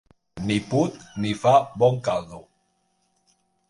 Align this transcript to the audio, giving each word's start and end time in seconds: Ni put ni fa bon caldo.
Ni 0.47 0.57
put 0.71 0.97
ni 1.25 1.35
fa 1.43 1.53
bon 1.85 1.95
caldo. 2.09 2.41